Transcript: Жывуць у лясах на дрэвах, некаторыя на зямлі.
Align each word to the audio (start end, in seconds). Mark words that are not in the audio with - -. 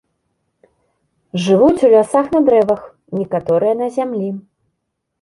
Жывуць 1.43 1.85
у 1.89 1.93
лясах 1.97 2.25
на 2.39 2.43
дрэвах, 2.49 2.81
некаторыя 3.21 3.81
на 3.87 3.95
зямлі. 4.03 4.29